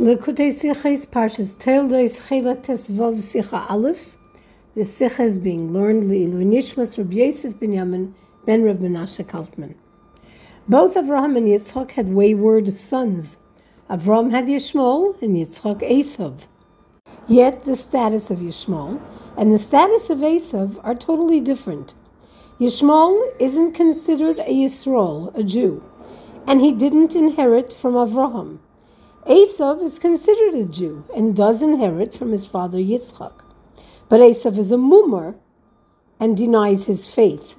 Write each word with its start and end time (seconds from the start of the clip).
Lekutei 0.00 0.50
Sichas 0.50 1.06
Parshas 1.06 1.58
Teildois 1.58 2.18
Chelates 2.26 2.88
Vov 2.88 3.16
Sicha 3.16 3.68
Aleph. 3.68 4.16
The 4.74 4.80
Sicha 4.80 5.20
is 5.20 5.38
being 5.38 5.74
learned 5.74 6.04
Leilu 6.04 6.42
Nishmas 6.42 6.96
Rabbi 6.96 7.16
Yosef 7.16 7.52
Binyamin 7.56 8.14
ben 8.46 8.62
Reb 8.62 8.78
Menashe 8.78 9.22
Kaltman. 9.26 9.74
Both 10.66 10.94
Avraham 10.94 11.36
and 11.36 11.46
Yitzchak 11.46 11.90
had 11.90 12.14
wayward 12.14 12.78
sons. 12.78 13.36
Avraham 13.90 14.30
had 14.30 14.46
Yishmael 14.46 15.20
and 15.20 15.36
Yitzchak 15.36 15.82
Esav. 15.82 16.46
Yet 17.28 17.64
the 17.64 17.76
status 17.76 18.30
of 18.30 18.38
Yishmael 18.38 19.02
and 19.36 19.52
the 19.52 19.58
status 19.58 20.08
of 20.08 20.20
Esav 20.20 20.80
are 20.82 20.94
totally 20.94 21.40
different. 21.40 21.92
Yishmael 22.58 23.34
isn't 23.38 23.72
considered 23.72 24.38
a 24.38 24.50
Yisrael, 24.50 25.36
a 25.36 25.42
Jew, 25.42 25.84
and 26.46 26.62
he 26.62 26.72
didn't 26.72 27.14
inherit 27.14 27.70
from 27.70 27.92
Avraham. 27.92 28.60
Esav 29.26 29.82
is 29.82 29.98
considered 29.98 30.54
a 30.54 30.64
Jew 30.64 31.04
and 31.14 31.36
does 31.36 31.62
inherit 31.62 32.14
from 32.14 32.32
his 32.32 32.46
father 32.46 32.78
Yitzchak. 32.78 33.32
But 34.08 34.20
Esav 34.20 34.56
is 34.56 34.72
a 34.72 34.76
mumar 34.76 35.36
and 36.18 36.36
denies 36.36 36.86
his 36.86 37.06
faith. 37.06 37.56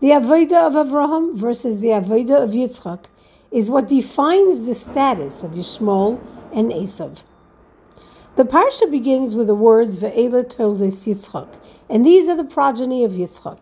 The 0.00 0.08
Avodah 0.08 0.66
of 0.66 0.72
Avraham 0.74 1.36
versus 1.36 1.80
the 1.80 1.88
Avodah 1.88 2.42
of 2.42 2.50
Yitzchak 2.50 3.06
is 3.52 3.70
what 3.70 3.88
defines 3.88 4.62
the 4.62 4.74
status 4.74 5.44
of 5.44 5.52
Yishmael 5.52 6.20
and 6.52 6.72
Esav. 6.72 7.22
The 8.34 8.44
parsha 8.44 8.90
begins 8.90 9.34
with 9.34 9.46
the 9.46 9.54
words 9.54 9.98
Ve'ela 9.98 10.44
Toldes 10.44 11.06
Yitzchak, 11.06 11.58
and 11.88 12.04
these 12.04 12.28
are 12.28 12.36
the 12.36 12.44
progeny 12.44 13.04
of 13.04 13.12
Yitzchak. 13.12 13.60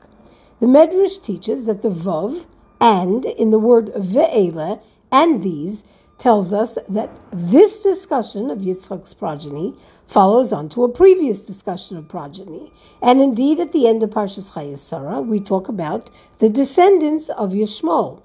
The 0.58 0.66
Medrash 0.66 1.22
teaches 1.22 1.66
that 1.66 1.82
the 1.82 1.90
Vav 1.90 2.46
and 2.80 3.26
in 3.26 3.50
the 3.50 3.58
word 3.58 3.92
Ve'ela 3.94 4.82
and 5.12 5.42
these 5.42 5.84
tells 6.18 6.52
us 6.52 6.78
that 6.88 7.20
this 7.32 7.80
discussion 7.80 8.50
of 8.50 8.58
Yitzchak's 8.58 9.14
progeny 9.14 9.74
follows 10.06 10.52
on 10.52 10.68
to 10.70 10.84
a 10.84 10.88
previous 10.88 11.46
discussion 11.46 11.96
of 11.96 12.08
progeny. 12.08 12.72
And 13.02 13.20
indeed, 13.20 13.60
at 13.60 13.72
the 13.72 13.86
end 13.86 14.02
of 14.02 14.10
Parshas 14.10 14.52
Chayei 14.52 14.78
Sarah, 14.78 15.20
we 15.20 15.40
talk 15.40 15.68
about 15.68 16.10
the 16.38 16.48
descendants 16.48 17.28
of 17.30 17.50
Yishmael. 17.52 18.22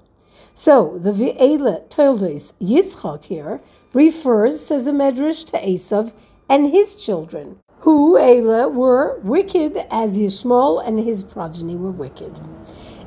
So, 0.54 0.98
the 0.98 1.12
Ve'ela 1.12 1.88
Toldos 1.88 2.52
Yitzchak 2.60 3.24
here 3.24 3.60
refers, 3.94 4.64
says 4.64 4.84
the 4.84 4.92
Medrash, 4.92 5.44
to 5.46 5.58
Esav 5.58 6.12
and 6.48 6.70
his 6.70 6.94
children, 6.94 7.58
who, 7.80 8.18
Ela, 8.18 8.68
were 8.68 9.18
wicked 9.20 9.76
as 9.90 10.18
Yishmael 10.18 10.86
and 10.86 11.00
his 11.00 11.24
progeny 11.24 11.76
were 11.76 11.90
wicked. 11.90 12.40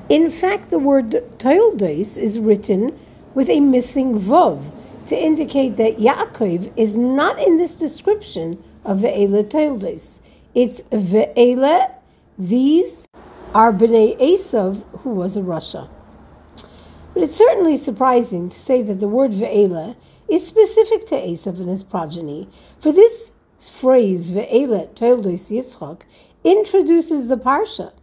In 0.09 0.29
fact, 0.29 0.69
the 0.69 0.79
word 0.79 1.11
Toldos 1.37 2.17
is 2.17 2.39
written 2.39 2.99
with 3.33 3.49
a 3.49 3.59
missing 3.59 4.19
vav 4.19 4.71
to 5.07 5.15
indicate 5.15 5.77
that 5.77 5.97
Yaakov 5.97 6.71
is 6.77 6.95
not 6.95 7.39
in 7.39 7.57
this 7.57 7.75
description 7.75 8.63
of 8.85 8.99
Ve'ela 8.99 9.49
Toldos. 9.49 10.19
It's 10.55 10.81
Ve'ela, 10.83 11.91
these 12.37 13.07
are 13.53 13.73
Bnei 13.73 14.17
Esav, 14.19 14.83
who 14.99 15.11
was 15.11 15.35
a 15.37 15.41
Rasha. 15.41 15.89
But 17.13 17.23
it's 17.23 17.35
certainly 17.35 17.77
surprising 17.77 18.49
to 18.49 18.55
say 18.55 18.81
that 18.81 18.99
the 18.99 19.07
word 19.07 19.31
Ve'ela 19.31 19.95
is 20.27 20.47
specific 20.47 21.05
to 21.07 21.15
Esav 21.15 21.59
and 21.59 21.69
his 21.69 21.83
progeny, 21.83 22.49
for 22.79 22.91
this 22.91 23.31
phrase, 23.59 24.31
Ve'ela 24.31 24.93
Toldos 24.95 25.49
Yitzchak, 25.49 26.01
introduces 26.43 27.27
the 27.27 27.37
Parsha, 27.37 27.93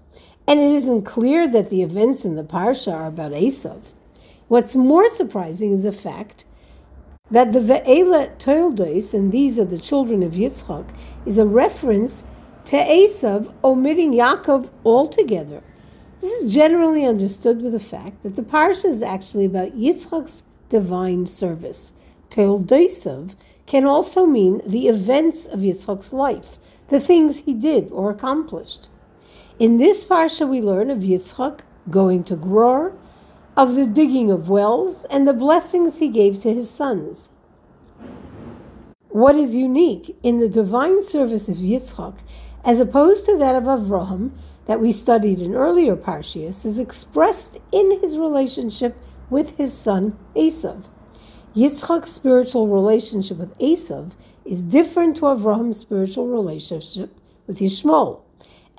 and 0.47 0.61
it 0.61 0.72
isn't 0.72 1.03
clear 1.03 1.48
that 1.48 1.70
the 1.70 1.83
events 1.83 2.25
in 2.25 2.37
the 2.37 2.44
Parsha 2.44 2.92
are 2.92 3.06
about 3.06 3.33
Esav. 3.33 3.81
What's 4.51 4.75
more 4.75 5.09
surprising 5.09 5.70
is 5.70 5.84
the 5.84 5.93
fact 5.93 6.45
that 7.31 7.53
the 7.53 7.61
Ve'ela 7.61 8.37
Toldos, 8.37 9.15
and 9.15 9.31
these 9.31 9.61
are 9.61 9.65
the 9.65 9.79
children 9.79 10.25
of 10.25 10.33
Yitzchak, 10.33 10.89
is 11.25 11.39
a 11.39 11.47
reference 11.47 12.25
to 12.65 12.77
Esav 12.77 13.55
omitting 13.62 14.12
Yaakov 14.12 14.69
altogether. 14.84 15.62
This 16.21 16.33
is 16.43 16.53
generally 16.53 17.05
understood 17.05 17.62
with 17.62 17.71
the 17.71 17.78
fact 17.78 18.25
that 18.25 18.34
the 18.34 18.43
parsha 18.43 18.87
is 18.87 19.05
actually 19.05 19.44
about 19.44 19.78
Yitzchak's 19.78 20.43
divine 20.69 21.28
service. 21.28 21.93
Toldosav 22.28 23.37
can 23.66 23.84
also 23.84 24.27
mean 24.27 24.62
the 24.66 24.89
events 24.89 25.47
of 25.47 25.60
Yitzchak's 25.60 26.12
life, 26.12 26.59
the 26.89 26.99
things 26.99 27.43
he 27.43 27.55
did 27.55 27.89
or 27.93 28.10
accomplished. 28.10 28.89
In 29.60 29.78
this 29.78 30.05
parsha, 30.05 30.49
we 30.49 30.60
learn 30.60 30.91
of 30.91 31.05
Yitzchak 31.05 31.60
going 31.89 32.25
to 32.25 32.34
Gror, 32.34 32.97
of 33.60 33.75
the 33.75 33.84
digging 33.84 34.31
of 34.31 34.48
wells 34.48 35.04
and 35.10 35.28
the 35.28 35.34
blessings 35.34 35.98
he 35.98 36.09
gave 36.09 36.41
to 36.41 36.54
his 36.54 36.71
sons. 36.71 37.28
What 39.10 39.34
is 39.34 39.54
unique 39.54 40.16
in 40.22 40.38
the 40.38 40.48
divine 40.48 41.03
service 41.03 41.47
of 41.47 41.59
Yitzchak, 41.59 42.21
as 42.65 42.81
opposed 42.81 43.26
to 43.26 43.37
that 43.37 43.54
of 43.54 43.65
Avraham 43.65 44.31
that 44.65 44.81
we 44.81 44.91
studied 44.91 45.41
in 45.41 45.54
earlier 45.54 45.94
Parshias, 45.94 46.65
is 46.65 46.78
expressed 46.78 47.59
in 47.71 48.00
his 48.00 48.16
relationship 48.16 48.97
with 49.28 49.54
his 49.59 49.75
son 49.75 50.19
Esav. 50.34 50.87
Yitzchak's 51.54 52.12
spiritual 52.12 52.66
relationship 52.66 53.37
with 53.37 53.59
Esav 53.59 54.12
is 54.47 54.62
different 54.62 55.16
to 55.16 55.22
Avraham's 55.27 55.78
spiritual 55.78 56.28
relationship 56.28 57.15
with 57.47 57.59
Yishmael. 57.59 58.22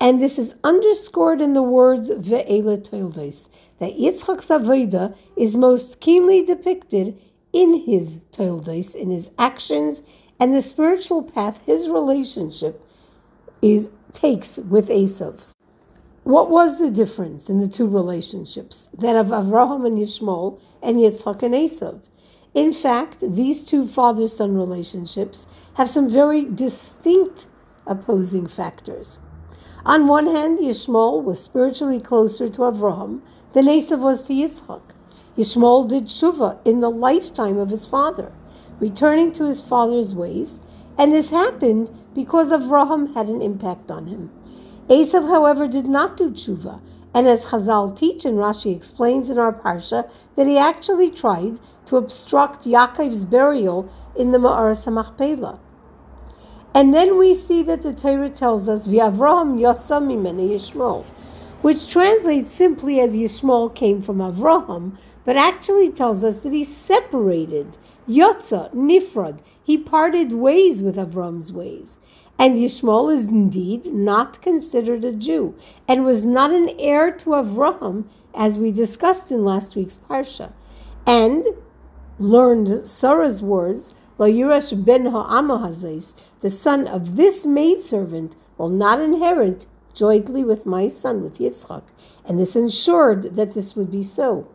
And 0.01 0.19
this 0.19 0.39
is 0.39 0.56
underscored 0.63 1.41
in 1.41 1.53
the 1.53 1.62
words 1.62 2.09
Ve'ela 2.09 2.84
Toldos, 2.84 3.50
that 3.78 4.00
Yitzchak's 4.00 4.47
Avodah 4.47 5.16
is 5.38 5.56
most 5.56 6.01
keenly 6.01 6.44
depicted 6.44 7.22
in 7.53 7.84
his 7.85 8.25
Toldos, 8.31 8.95
in 8.95 9.12
his 9.12 9.29
actions, 9.38 10.01
and 10.39 10.56
the 10.56 10.62
spiritual 10.63 11.22
path 11.22 11.62
his 11.67 11.88
relationship 11.88 12.84
is 13.62 13.91
takes 14.12 14.57
with 14.57 14.89
Esav. 14.89 15.41
What 16.23 16.50
was 16.50 16.79
the 16.79 16.89
difference 16.89 17.47
in 17.47 17.59
the 17.59 17.68
two 17.68 17.88
relationships, 17.88 18.89
that 18.97 19.16
of 19.16 19.28
Avraham 19.28 19.85
and 19.85 20.00
Yishmael 20.00 20.59
and 20.81 20.97
Yitzchak 20.97 21.44
and 21.44 21.53
Esav? 21.53 22.01
In 22.56 22.73
fact, 22.73 23.18
these 23.22 23.63
two 23.63 23.88
father 23.88 24.28
son 24.28 24.56
relationships 24.56 25.45
have 25.75 25.91
some 25.91 26.09
very 26.09 26.44
distinct 26.44 27.45
opposing 27.85 28.47
factors. 28.47 29.19
On 29.84 30.06
one 30.06 30.28
hand, 30.28 30.59
Yishmael 30.59 31.24
was 31.24 31.44
spiritually 31.44 32.00
closer 32.00 32.47
to 32.50 32.62
Avraham 32.62 33.22
than 33.53 33.66
Esav 33.66 34.00
was 34.00 34.22
to 34.24 34.34
Yitzchak. 34.34 34.81
Yishmael 35.36 35.90
did 35.90 36.06
tshuva 36.06 36.59
in 36.64 36.81
the 36.81 36.90
lifetime 36.92 37.58
of 37.58 37.72
his 37.72 37.88
father, 37.88 38.31
returning 38.80 39.31
to 39.31 39.46
his 39.46 39.59
father's 39.59 40.14
ways, 40.14 40.59
and 41.00 41.12
this 41.12 41.31
happened 41.31 41.90
because 42.14 42.52
Avraham 42.52 43.16
had 43.16 43.28
an 43.28 43.42
impact 43.42 43.90
on 43.90 44.06
him. 44.06 44.30
Esav, 44.88 45.28
however, 45.28 45.68
did 45.68 45.88
not 45.88 46.16
do 46.16 46.30
tshuva, 46.30 46.80
and 47.12 47.28
as 47.28 47.46
Chazal 47.46 47.98
teach 47.98 48.24
and 48.24 48.38
Rashi 48.38 48.75
explains 48.75 49.31
in 49.31 49.40
our 49.40 49.52
parsha, 49.52 50.09
that 50.36 50.46
he 50.46 50.59
actually 50.59 51.09
tried 51.09 51.59
to 51.86 51.98
obstruct 51.98 52.66
Yaakov's 52.66 53.25
burial 53.25 53.92
in 54.16 54.31
the 54.31 54.38
Ma'aras 54.38 54.86
HaMachpelah. 54.86 55.58
And 56.74 56.94
then 56.94 57.18
we 57.18 57.34
see 57.34 57.64
that 57.64 57.82
the 57.82 57.94
Torah 57.94 58.30
tells 58.30 58.70
us, 58.70 58.88
V'Avraham 58.88 59.59
yotza 59.59 60.02
mimene 60.02 61.04
which 61.62 61.90
translates 61.90 62.52
simply 62.52 63.00
as 63.00 63.14
Yishmael 63.14 63.74
came 63.74 64.02
from 64.02 64.18
Avraham, 64.18 64.98
but 65.24 65.38
actually 65.38 65.92
tells 65.92 66.24
us 66.24 66.40
that 66.40 66.54
he 66.54 66.64
separated, 66.64 67.78
yotza, 68.08 68.74
nifrad, 68.74 69.40
he 69.64 69.78
parted 69.78 70.34
ways 70.34 70.81
with 70.81 70.96
Avraham's 70.96 71.52
ways. 71.52 72.00
And 72.40 72.58
Yishmael 72.58 73.14
is 73.14 73.28
indeed 73.28 73.86
not 73.86 74.42
considered 74.42 75.06
a 75.06 75.14
Jew, 75.14 75.56
and 75.88 76.04
was 76.04 76.26
not 76.26 76.52
an 76.52 76.72
heir 76.80 77.12
to 77.12 77.30
Avraham, 77.31 78.06
as 78.34 78.58
we 78.58 78.72
discussed 78.72 79.31
in 79.31 79.46
last 79.46 79.76
week's 79.76 80.00
Parsha. 80.10 80.52
And 81.06 81.46
learned 82.18 82.88
Sarah's 82.88 83.44
words, 83.44 83.94
Yurash 84.26 84.86
ben 84.86 85.07
Ha'amahazais, 85.07 86.13
the 86.42 86.50
son 86.50 86.88
of 86.88 87.16
this 87.16 87.45
maidservant, 87.45 88.36
will 88.57 88.69
not 88.69 89.00
inherit 89.00 89.66
jointly 89.94 90.44
with 90.44 90.66
my 90.66 90.88
son, 90.88 91.24
with 91.24 91.40
Yitzchak. 91.40 91.84
And 92.25 92.40
this 92.40 92.56
ensured 92.56 93.36
that 93.36 93.54
this 93.54 93.75
would 93.75 93.92
be 93.92 94.04
so. 94.04 94.48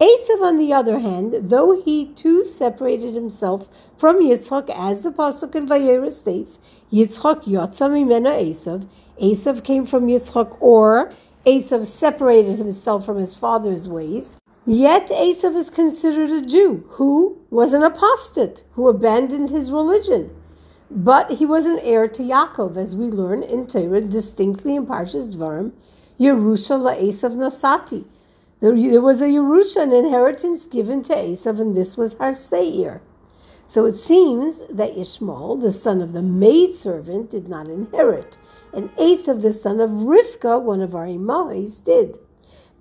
Esav, 0.00 0.42
on 0.42 0.58
the 0.58 0.72
other 0.72 0.98
hand, 0.98 1.34
though 1.40 1.80
he 1.80 2.06
too 2.06 2.44
separated 2.44 3.14
himself 3.14 3.68
from 3.96 4.20
Yitzchak, 4.20 4.68
as 4.70 5.02
the 5.02 5.10
pasuk 5.10 5.54
in 5.54 5.66
Vayera 5.66 6.12
states, 6.12 6.58
Yitzchak 6.92 7.44
yotza 7.44 7.88
mimena 7.88 8.50
Esav. 8.50 8.88
Esav 9.20 9.62
came 9.64 9.86
from 9.86 10.08
Yitzchak, 10.08 10.56
or 10.60 11.12
Esav 11.46 11.86
separated 11.86 12.58
himself 12.58 13.06
from 13.06 13.18
his 13.18 13.34
father's 13.34 13.88
ways. 13.88 14.38
Yet 14.66 15.08
Esav 15.08 15.56
is 15.56 15.68
considered 15.68 16.30
a 16.30 16.40
Jew 16.40 16.84
who 16.92 17.38
was 17.50 17.74
an 17.74 17.82
apostate, 17.82 18.62
who 18.72 18.88
abandoned 18.88 19.50
his 19.50 19.70
religion. 19.70 20.34
But 20.90 21.32
he 21.32 21.44
was 21.44 21.66
an 21.66 21.78
heir 21.80 22.08
to 22.08 22.22
Yaakov, 22.22 22.78
as 22.78 22.96
we 22.96 23.06
learn 23.06 23.42
in 23.42 23.66
Torah 23.66 24.00
distinctly 24.00 24.74
in 24.74 24.86
Parshas 24.86 25.36
Dvarim, 25.36 25.72
Yerusha 26.18 26.78
Esav 26.98 27.36
Nosati. 27.36 28.06
There, 28.60 28.74
there 28.74 29.02
was 29.02 29.20
a 29.20 29.26
Yerusha, 29.26 29.82
an 29.82 29.92
inheritance 29.92 30.64
given 30.64 31.02
to 31.02 31.14
Esav, 31.14 31.60
and 31.60 31.76
this 31.76 31.98
was 31.98 32.14
Har 32.14 32.32
Seir. 32.32 33.02
So 33.66 33.84
it 33.84 33.96
seems 33.96 34.62
that 34.70 34.96
Ishmael, 34.96 35.56
the 35.56 35.72
son 35.72 36.00
of 36.00 36.14
the 36.14 36.22
maidservant, 36.22 37.30
did 37.30 37.48
not 37.48 37.68
inherit, 37.68 38.38
and 38.72 38.88
Esav, 38.96 39.42
the 39.42 39.52
son 39.52 39.80
of 39.80 39.90
Rivka, 39.90 40.62
one 40.62 40.80
of 40.80 40.94
our 40.94 41.06
Imahis, 41.06 41.84
did. 41.84 42.18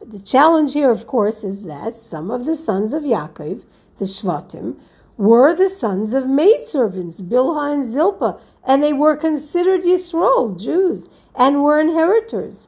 But 0.03 0.11
the 0.11 0.19
challenge 0.19 0.73
here, 0.73 0.91
of 0.91 1.07
course, 1.07 1.45
is 1.45 1.63
that 1.63 1.95
some 1.95 2.29
of 2.29 2.44
the 2.44 2.57
sons 2.57 2.94
of 2.94 3.03
Yaakov, 3.03 3.63
the 4.00 4.03
Shvatim, 4.03 4.75
were 5.15 5.53
the 5.53 5.69
sons 5.69 6.13
of 6.13 6.27
maidservants, 6.27 7.21
Bilhah 7.21 7.73
and 7.73 7.88
Zilpah, 7.88 8.38
and 8.65 8.83
they 8.83 8.91
were 8.91 9.15
considered 9.15 9.83
Yisrael, 9.83 10.59
Jews, 10.61 11.07
and 11.33 11.63
were 11.63 11.79
inheritors. 11.79 12.67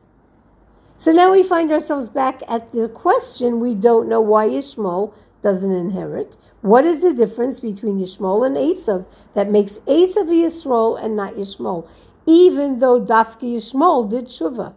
So 0.97 1.11
now 1.11 1.33
we 1.33 1.43
find 1.43 1.73
ourselves 1.73 2.07
back 2.07 2.41
at 2.47 2.71
the 2.71 2.87
question 2.87 3.59
we 3.59 3.75
don't 3.75 4.07
know 4.07 4.21
why 4.21 4.45
Ishmael 4.45 5.13
doesn't 5.41 5.73
inherit. 5.73 6.37
What 6.61 6.85
is 6.85 7.01
the 7.01 7.13
difference 7.13 7.59
between 7.59 7.99
Yishmael 7.99 8.47
and 8.47 8.55
Esav 8.55 9.05
that 9.33 9.51
makes 9.51 9.79
Esav 9.79 10.29
Yisrael 10.29 11.03
and 11.03 11.17
not 11.17 11.33
Yishmael, 11.33 11.85
even 12.25 12.79
though 12.79 13.01
Dafki 13.01 13.55
Yishmael 13.55 14.09
did 14.09 14.27
Shuvah? 14.27 14.75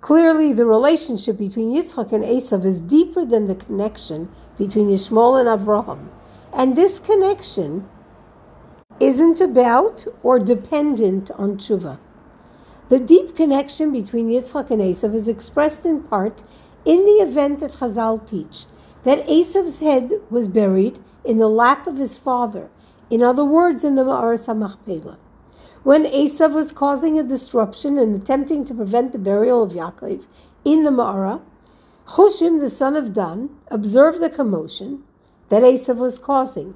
Clearly, 0.00 0.52
the 0.52 0.66
relationship 0.66 1.38
between 1.38 1.72
Yitzchak 1.72 2.12
and 2.12 2.22
Esav 2.22 2.64
is 2.64 2.80
deeper 2.80 3.24
than 3.24 3.46
the 3.46 3.54
connection 3.54 4.28
between 4.56 4.88
Yishmael 4.88 5.40
and 5.40 5.48
Avraham. 5.48 6.08
And 6.52 6.76
this 6.76 6.98
connection 6.98 7.88
isn't 9.00 9.40
about 9.40 10.06
or 10.22 10.38
dependent 10.38 11.30
on 11.32 11.56
tshuva. 11.56 11.98
The 12.88 13.00
deep 13.00 13.34
connection 13.34 13.90
between 13.90 14.28
Yitzchak 14.28 14.70
and 14.70 14.80
Esav 14.80 15.14
is 15.14 15.28
expressed 15.28 15.84
in 15.84 16.02
part 16.02 16.44
in 16.84 17.04
the 17.04 17.22
event 17.22 17.60
that 17.60 17.72
Chazal 17.72 18.26
teach 18.26 18.66
that 19.02 19.26
Esav's 19.26 19.78
head 19.78 20.12
was 20.30 20.48
buried 20.48 20.98
in 21.24 21.38
the 21.38 21.48
lap 21.48 21.86
of 21.86 21.96
his 21.96 22.16
father, 22.16 22.68
in 23.10 23.22
other 23.22 23.44
words, 23.44 23.84
in 23.84 23.94
the 23.94 24.02
Ma'aras 24.02 24.46
HaMachpelah. 24.46 25.16
When 25.86 26.04
Esav 26.04 26.52
was 26.52 26.72
causing 26.72 27.16
a 27.16 27.22
disruption 27.22 27.96
and 27.96 28.20
attempting 28.20 28.64
to 28.64 28.74
prevent 28.74 29.12
the 29.12 29.20
burial 29.20 29.62
of 29.62 29.70
Yaakov 29.70 30.26
in 30.64 30.82
the 30.82 30.90
Ma'ara, 30.90 31.42
Hushim, 32.08 32.58
the 32.58 32.70
son 32.70 32.96
of 32.96 33.12
Dan, 33.12 33.50
observed 33.70 34.20
the 34.20 34.28
commotion 34.28 35.04
that 35.48 35.62
Esav 35.62 35.98
was 35.98 36.18
causing. 36.18 36.74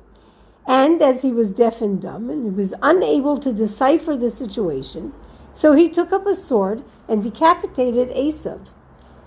And 0.64 1.02
as 1.02 1.22
he 1.22 1.32
was 1.32 1.50
deaf 1.50 1.82
and 1.82 2.00
dumb 2.00 2.30
and 2.30 2.56
was 2.56 2.72
unable 2.82 3.36
to 3.38 3.52
decipher 3.52 4.16
the 4.16 4.30
situation, 4.30 5.12
so 5.52 5.72
he 5.72 5.88
took 5.88 6.12
up 6.12 6.24
a 6.24 6.34
sword 6.36 6.84
and 7.08 7.20
decapitated 7.20 8.10
Esav. 8.10 8.68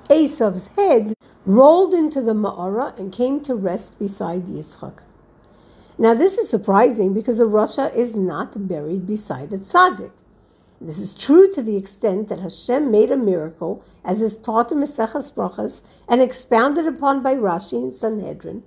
Esav's 0.09 0.67
head 0.77 1.13
rolled 1.45 1.93
into 1.93 2.21
the 2.21 2.31
Ma'ara 2.31 2.97
and 2.97 3.11
came 3.11 3.41
to 3.41 3.53
rest 3.53 3.99
beside 3.99 4.45
Yitzchak. 4.45 4.99
Now, 5.97 6.13
this 6.13 6.37
is 6.37 6.49
surprising 6.49 7.13
because 7.13 7.39
a 7.39 7.43
Rasha 7.43 7.93
is 7.95 8.15
not 8.15 8.67
buried 8.67 9.05
beside 9.05 9.53
a 9.53 9.57
tzaddik. 9.59 10.11
This 10.81 10.97
is 10.97 11.13
true 11.13 11.49
to 11.53 11.61
the 11.61 11.77
extent 11.77 12.27
that 12.27 12.39
Hashem 12.39 12.91
made 12.91 13.09
a 13.09 13.15
miracle, 13.15 13.85
as 14.03 14.21
is 14.21 14.37
taught 14.37 14.71
in 14.71 14.79
Maseches 14.79 15.33
Brachas 15.33 15.81
and 16.09 16.21
expounded 16.21 16.87
upon 16.87 17.23
by 17.23 17.35
Rashi 17.35 17.81
in 17.81 17.91
Sanhedrin, 17.91 18.63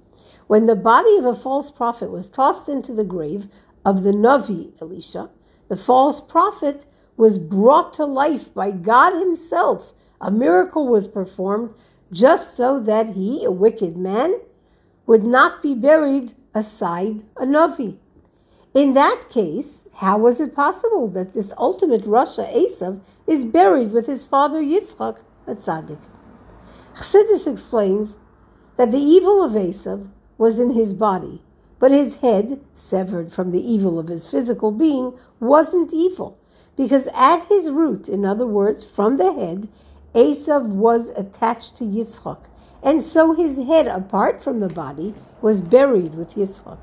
when 0.46 0.66
the 0.66 0.76
body 0.76 1.16
of 1.18 1.26
a 1.26 1.34
false 1.34 1.70
prophet 1.70 2.10
was 2.10 2.30
tossed 2.30 2.68
into 2.68 2.94
the 2.94 3.04
grave 3.04 3.48
of 3.84 4.02
the 4.02 4.12
Navi 4.12 4.72
Elisha. 4.80 5.28
The 5.68 5.76
false 5.76 6.20
prophet 6.20 6.86
was 7.16 7.38
brought 7.38 7.92
to 7.94 8.06
life 8.06 8.54
by 8.54 8.70
God 8.70 9.18
Himself. 9.18 9.92
A 10.20 10.30
miracle 10.30 10.88
was 10.88 11.08
performed 11.08 11.74
just 12.10 12.56
so 12.56 12.80
that 12.80 13.10
he, 13.10 13.44
a 13.44 13.50
wicked 13.50 13.96
man, 13.96 14.36
would 15.06 15.24
not 15.24 15.62
be 15.62 15.74
buried 15.74 16.32
aside 16.56 17.22
a 17.36 17.44
Navi. 17.44 17.98
In 18.72 18.94
that 18.94 19.28
case, 19.28 19.86
how 19.96 20.16
was 20.18 20.40
it 20.40 20.54
possible 20.54 21.06
that 21.08 21.34
this 21.34 21.52
ultimate 21.58 22.04
Rasha, 22.04 22.46
Esav, 22.50 23.00
is 23.26 23.44
buried 23.44 23.92
with 23.92 24.06
his 24.06 24.24
father 24.24 24.62
Yitzchak, 24.62 25.20
a 25.46 25.54
tzaddik? 25.54 26.00
Chassidus 26.94 27.46
explains 27.46 28.16
that 28.76 28.90
the 28.90 28.98
evil 28.98 29.42
of 29.42 29.52
Esav 29.52 30.08
was 30.38 30.58
in 30.58 30.70
his 30.70 30.94
body, 30.94 31.42
but 31.78 31.90
his 31.90 32.16
head, 32.16 32.60
severed 32.72 33.30
from 33.30 33.52
the 33.52 33.60
evil 33.74 33.98
of 33.98 34.08
his 34.08 34.26
physical 34.26 34.70
being, 34.70 35.12
wasn't 35.38 35.92
evil, 35.92 36.38
because 36.74 37.06
at 37.14 37.46
his 37.48 37.70
root, 37.70 38.08
in 38.08 38.24
other 38.24 38.46
words, 38.46 38.82
from 38.82 39.18
the 39.18 39.32
head, 39.34 39.68
Esav 40.14 40.64
was 40.68 41.10
attached 41.10 41.76
to 41.76 41.84
Yitzchak, 41.84 42.44
and 42.86 43.02
so 43.02 43.34
his 43.34 43.56
head, 43.56 43.88
apart 43.88 44.40
from 44.42 44.60
the 44.60 44.68
body, 44.68 45.12
was 45.42 45.60
buried 45.60 46.14
with 46.14 46.36
Yitzchak. 46.36 46.78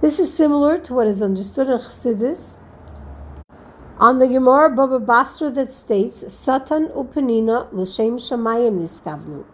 This 0.00 0.18
is 0.18 0.34
similar 0.34 0.76
to 0.78 0.92
what 0.92 1.06
is 1.06 1.22
understood 1.22 1.68
in 1.68 1.78
Chassidus 1.78 2.56
on 3.98 4.18
the 4.18 4.26
Gemara 4.26 4.70
Baba 4.70 4.98
Basra 4.98 5.50
that 5.50 5.72
states, 5.72 6.32
Satan 6.32 6.88
upenina 6.88 7.72
l'shem 7.72 8.16
shamayim 8.16 8.80
niskavnu. 8.80 9.44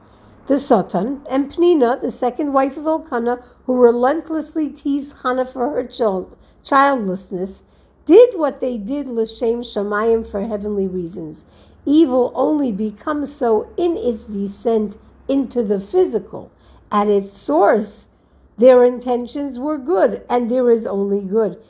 The 0.46 0.58
Satan 0.58 1.22
and 1.28 1.52
Penina, 1.52 2.00
the 2.00 2.12
second 2.12 2.52
wife 2.52 2.76
of 2.76 2.87
Elkanah, 2.87 3.43
who 3.64 3.76
relentlessly 3.76 4.70
teased 4.70 5.14
Hannah 5.22 5.44
for 5.44 5.70
her 5.70 5.84
child, 5.84 6.38
childlessness, 6.62 7.64
did 8.06 8.31
what 8.37 8.60
they 8.60 8.78
did 8.78 9.08
l'shem 9.08 9.60
shamayim 9.60 10.25
for 10.31 10.46
heavenly 10.46 10.87
reasons. 10.87 11.44
Evil 11.87 12.33
only 12.35 12.73
becomes 12.73 13.35
so 13.35 13.71
in 13.77 13.97
its 13.97 14.27
descent 14.27 14.97
into 15.29 15.62
the 15.62 15.81
physical. 15.81 16.50
At 16.91 17.09
its 17.09 17.33
source, 17.33 18.09
their 18.59 18.85
intentions 18.85 19.59
were 19.59 19.79
good, 19.79 20.25
and 20.29 20.50
there 20.50 20.71
is 20.71 20.87
only 20.87 21.21
good. 21.21 21.62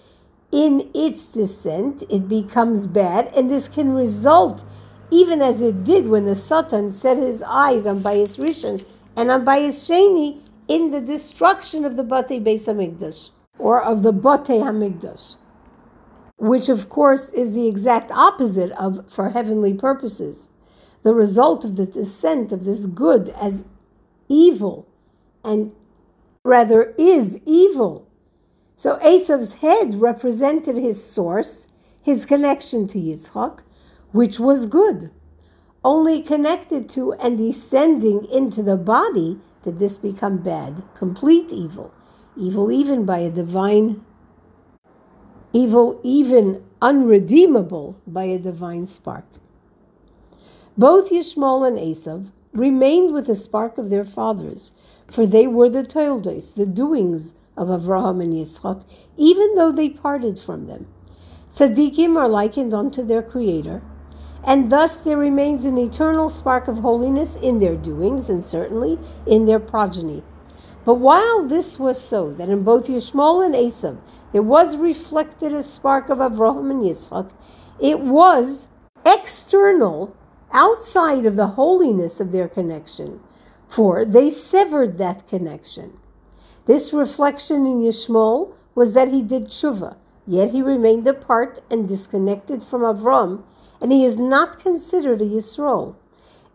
In 0.50 0.90
its 0.94 1.28
descent, 1.28 2.04
it 2.08 2.28
becomes 2.28 2.86
bad, 2.86 3.30
and 3.36 3.50
this 3.50 3.68
can 3.68 3.92
result, 3.92 4.64
even 5.10 5.42
as 5.42 5.60
it 5.60 5.84
did 5.84 6.06
when 6.06 6.24
the 6.24 6.34
Satan 6.34 6.90
set 6.90 7.18
his 7.18 7.42
eyes 7.42 7.86
on 7.86 8.00
Bayis 8.00 8.38
Rishon 8.38 8.84
and 9.14 9.30
on 9.30 9.44
Bayis 9.44 9.88
Sheni, 9.88 10.40
in 10.68 10.90
the 10.90 11.00
destruction 11.00 11.84
of 11.84 11.96
the 11.96 12.02
Bate 12.02 12.42
Beis 12.42 12.66
Hamikdash, 12.66 13.30
or 13.58 13.82
of 13.82 14.02
the 14.02 14.12
Bate 14.12 14.62
Hamikdash, 14.62 15.36
which 16.36 16.68
of 16.68 16.88
course 16.88 17.30
is 17.30 17.52
the 17.52 17.66
exact 17.66 18.10
opposite 18.10 18.70
of 18.72 19.10
for 19.10 19.30
heavenly 19.30 19.74
purposes. 19.74 20.48
The 21.02 21.14
result 21.14 21.64
of 21.64 21.76
the 21.76 21.86
descent 21.86 22.52
of 22.52 22.64
this 22.64 22.86
good 22.86 23.30
as 23.30 23.64
evil 24.28 24.86
and 25.44 25.72
rather 26.44 26.94
is 26.98 27.40
evil. 27.46 28.08
So 28.74 28.96
Esav's 28.98 29.54
head 29.54 29.94
represented 30.00 30.76
his 30.76 31.02
source, 31.02 31.68
his 32.02 32.26
connection 32.26 32.86
to 32.88 32.98
Yitzchak, 32.98 33.60
which 34.12 34.38
was 34.38 34.66
good. 34.66 35.10
Only 35.82 36.20
connected 36.20 36.88
to 36.90 37.12
and 37.14 37.38
descending 37.38 38.26
into 38.26 38.62
the 38.62 38.76
body 38.76 39.38
did 39.62 39.78
this 39.78 39.98
become 39.98 40.38
bad, 40.38 40.82
complete 40.94 41.52
evil, 41.52 41.92
evil 42.36 42.70
even 42.70 43.04
by 43.04 43.18
a 43.18 43.30
divine, 43.30 44.04
evil 45.56 45.98
even 46.02 46.62
unredeemable 46.82 47.96
by 48.06 48.24
a 48.24 48.38
divine 48.38 48.86
spark. 48.86 49.24
Both 50.76 51.10
Yishmael 51.10 51.66
and 51.66 51.78
Esav 51.78 52.30
remained 52.52 53.14
with 53.14 53.26
the 53.26 53.34
spark 53.34 53.78
of 53.78 53.88
their 53.88 54.04
fathers, 54.04 54.72
for 55.10 55.26
they 55.26 55.46
were 55.46 55.70
the 55.70 55.82
Toldos, 55.82 56.52
the 56.52 56.66
doings 56.66 57.32
of 57.56 57.68
Avraham 57.68 58.22
and 58.22 58.34
Yitzchak, 58.34 58.84
even 59.16 59.54
though 59.54 59.72
they 59.72 59.88
parted 59.88 60.38
from 60.38 60.66
them. 60.66 60.88
Tzaddikim 61.50 62.18
are 62.18 62.28
likened 62.28 62.74
unto 62.74 63.02
their 63.02 63.22
Creator, 63.22 63.80
and 64.44 64.70
thus 64.70 64.98
there 64.98 65.16
remains 65.16 65.64
an 65.64 65.78
eternal 65.78 66.28
spark 66.28 66.68
of 66.68 66.78
holiness 66.78 67.34
in 67.34 67.60
their 67.60 67.76
doings 67.76 68.28
and 68.28 68.44
certainly 68.44 68.98
in 69.26 69.46
their 69.46 69.58
progeny. 69.60 70.22
But 70.86 70.94
while 70.94 71.46
this 71.46 71.78
was 71.78 72.00
so, 72.00 72.32
that 72.32 72.48
in 72.48 72.62
both 72.62 72.86
Yishmael 72.86 73.44
and 73.44 73.54
Esav 73.54 73.98
there 74.32 74.40
was 74.40 74.78
reflected 74.78 75.52
a 75.52 75.62
spark 75.62 76.08
of 76.08 76.18
Avraham 76.18 76.70
and 76.70 76.82
Yitzchak, 76.82 77.30
it 77.78 78.00
was 78.00 78.68
external, 79.04 80.16
outside 80.52 81.26
of 81.26 81.36
the 81.36 81.48
holiness 81.48 82.20
of 82.20 82.32
their 82.32 82.48
connection 82.48 83.20
for 83.68 84.04
they 84.04 84.30
severed 84.30 84.98
that 84.98 85.26
connection. 85.28 85.98
This 86.66 86.92
reflection 86.92 87.66
in 87.66 87.80
Yishmael 87.80 88.54
was 88.74 88.92
that 88.92 89.08
he 89.08 89.22
did 89.22 89.46
tshuva, 89.46 89.96
yet 90.26 90.50
he 90.50 90.62
remained 90.62 91.06
apart 91.06 91.62
and 91.70 91.88
disconnected 91.88 92.62
from 92.62 92.82
Avram, 92.82 93.42
and 93.80 93.92
he 93.92 94.04
is 94.04 94.18
not 94.18 94.58
considered 94.58 95.22
a 95.22 95.24
Yisrael. 95.24 95.96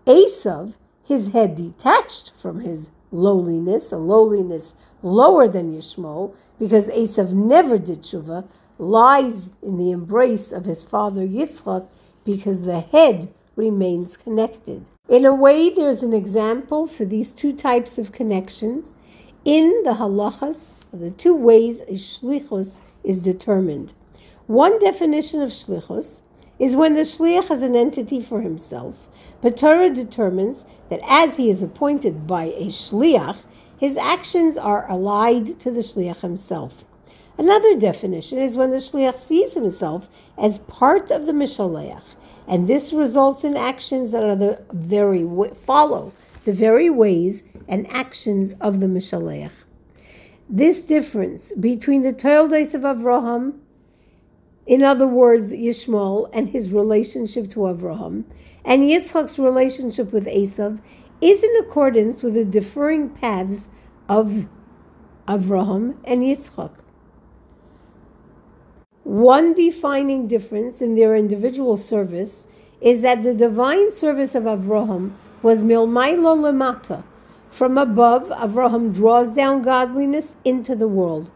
Esav, 0.05 0.75
his 1.03 1.29
head 1.29 1.55
detached 1.55 2.31
from 2.37 2.61
his 2.61 2.89
lowliness, 3.11 3.91
a 3.91 3.97
lowliness 3.97 4.73
lower 5.01 5.47
than 5.47 5.71
Yishmael, 5.71 6.35
because 6.59 6.87
Esav 6.87 7.33
never 7.33 7.77
did 7.77 8.01
tshuva, 8.01 8.47
lies 8.77 9.49
in 9.61 9.77
the 9.77 9.91
embrace 9.91 10.51
of 10.51 10.65
his 10.65 10.83
father 10.83 11.27
Yitzchak, 11.27 11.87
because 12.23 12.63
the 12.63 12.79
head 12.79 13.33
remains 13.55 14.17
connected. 14.17 14.85
In 15.09 15.25
a 15.25 15.33
way, 15.33 15.69
there's 15.69 16.03
an 16.03 16.13
example 16.13 16.87
for 16.87 17.05
these 17.05 17.31
two 17.31 17.51
types 17.51 17.97
of 17.97 18.11
connections 18.11 18.93
in 19.43 19.81
the 19.83 19.95
halachas 19.95 20.75
the 20.93 21.09
two 21.09 21.33
ways 21.33 21.81
a 21.81 21.93
shlichus 21.93 22.81
is 23.03 23.21
determined. 23.21 23.93
One 24.47 24.77
definition 24.79 25.41
of 25.41 25.51
shlichus 25.51 26.21
is 26.61 26.75
when 26.75 26.93
the 26.93 27.01
shliach 27.01 27.47
has 27.47 27.63
an 27.63 27.75
entity 27.75 28.21
for 28.21 28.41
himself, 28.41 29.09
but 29.41 29.57
Torah 29.57 29.89
determines 29.89 30.63
that 30.89 31.01
as 31.07 31.37
he 31.37 31.49
is 31.49 31.63
appointed 31.63 32.27
by 32.27 32.43
a 32.43 32.67
shliach, 32.67 33.37
his 33.79 33.97
actions 33.97 34.59
are 34.59 34.87
allied 34.87 35.59
to 35.59 35.71
the 35.71 35.79
shliach 35.79 36.21
himself. 36.21 36.85
Another 37.35 37.75
definition 37.75 38.37
is 38.37 38.55
when 38.55 38.69
the 38.69 38.77
shliach 38.77 39.15
sees 39.15 39.55
himself 39.55 40.07
as 40.37 40.59
part 40.59 41.09
of 41.09 41.25
the 41.25 41.31
mishaleach, 41.31 42.03
and 42.47 42.67
this 42.67 42.93
results 42.93 43.43
in 43.43 43.57
actions 43.57 44.11
that 44.11 44.23
are 44.23 44.35
the 44.35 44.63
very 44.71 45.25
follow 45.55 46.13
the 46.43 46.53
very 46.53 46.91
ways 46.91 47.41
and 47.67 47.91
actions 47.91 48.53
of 48.61 48.79
the 48.81 48.85
mishaleach. 48.85 49.51
This 50.47 50.83
difference 50.83 51.51
between 51.53 52.03
the 52.03 52.13
Toldos 52.13 52.75
of 52.75 52.81
Avraham, 52.81 53.59
in 54.65 54.83
other 54.83 55.07
words, 55.07 55.51
Yishmael 55.51 56.29
and 56.33 56.49
his 56.49 56.71
relationship 56.71 57.49
to 57.51 57.61
Avraham, 57.61 58.25
and 58.63 58.83
Yitzchak's 58.83 59.39
relationship 59.39 60.13
with 60.13 60.27
Esav, 60.27 60.79
is 61.19 61.43
in 61.43 61.55
accordance 61.57 62.23
with 62.23 62.35
the 62.35 62.45
differing 62.45 63.09
paths 63.09 63.69
of 64.07 64.47
Avraham 65.27 65.95
and 66.03 66.21
Yitzchak. 66.21 66.71
One 69.03 69.53
defining 69.53 70.27
difference 70.27 70.81
in 70.81 70.95
their 70.95 71.15
individual 71.15 71.75
service 71.75 72.45
is 72.81 73.01
that 73.01 73.23
the 73.23 73.33
divine 73.33 73.91
service 73.91 74.35
of 74.35 74.43
Avraham 74.43 75.13
was 75.41 75.63
milmailo 75.63 76.35
lemata. 76.37 77.03
From 77.49 77.77
above, 77.77 78.29
Avraham 78.29 78.93
draws 78.93 79.31
down 79.31 79.63
godliness 79.63 80.35
into 80.45 80.75
the 80.75 80.87
world. 80.87 81.29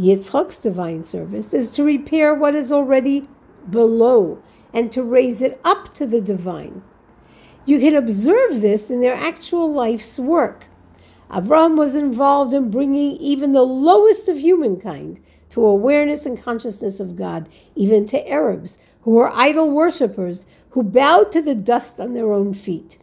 Yitzchak's 0.00 0.58
divine 0.58 1.02
service 1.02 1.52
is 1.52 1.72
to 1.72 1.84
repair 1.84 2.34
what 2.34 2.54
is 2.54 2.72
already 2.72 3.28
below 3.68 4.42
and 4.72 4.90
to 4.90 5.02
raise 5.02 5.42
it 5.42 5.60
up 5.62 5.92
to 5.94 6.06
the 6.06 6.22
divine. 6.22 6.82
You 7.66 7.78
can 7.78 7.94
observe 7.94 8.62
this 8.62 8.90
in 8.90 9.02
their 9.02 9.14
actual 9.14 9.70
life's 9.70 10.18
work. 10.18 10.64
Avraham 11.30 11.76
was 11.76 11.94
involved 11.94 12.54
in 12.54 12.70
bringing 12.70 13.12
even 13.16 13.52
the 13.52 13.62
lowest 13.62 14.26
of 14.26 14.38
humankind 14.38 15.20
to 15.50 15.64
awareness 15.66 16.24
and 16.24 16.42
consciousness 16.42 16.98
of 16.98 17.14
God, 17.14 17.48
even 17.74 18.06
to 18.06 18.26
Arabs 18.26 18.78
who 19.02 19.10
were 19.10 19.30
idol 19.34 19.70
worshippers 19.70 20.46
who 20.70 20.82
bowed 20.82 21.30
to 21.32 21.42
the 21.42 21.54
dust 21.54 22.00
on 22.00 22.14
their 22.14 22.32
own 22.32 22.54
feet. 22.54 22.96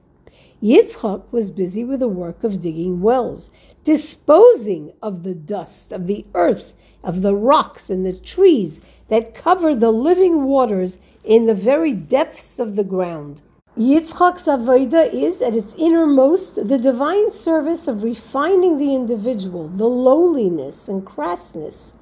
Yitzchak 0.63 1.31
was 1.31 1.51
busy 1.51 1.83
with 1.83 1.99
the 1.99 2.07
work 2.07 2.43
of 2.43 2.59
digging 2.59 3.01
wells, 3.01 3.51
disposing 3.87 4.91
of 5.01 5.23
the 5.23 5.33
dust, 5.33 5.93
of 5.93 6.07
the 6.07 6.25
earth, 6.35 6.73
of 7.05 7.21
the 7.21 7.33
rocks 7.33 7.89
and 7.89 8.05
the 8.05 8.11
trees 8.11 8.81
that 9.07 9.33
cover 9.33 9.73
the 9.73 9.93
living 9.93 10.43
waters 10.43 10.99
in 11.23 11.45
the 11.45 11.55
very 11.55 11.93
depths 11.93 12.59
of 12.59 12.75
the 12.75 12.83
ground. 12.83 13.41
Yitzchak's 13.77 14.43
avodah 14.43 15.13
is, 15.13 15.41
at 15.41 15.55
its 15.55 15.73
innermost, 15.75 16.67
the 16.67 16.77
divine 16.77 17.31
service 17.31 17.87
of 17.87 18.03
refining 18.03 18.77
the 18.77 18.93
individual, 18.93 19.69
the 19.69 19.87
lowliness 19.87 20.89
and 20.89 21.05
crassness, 21.05 21.93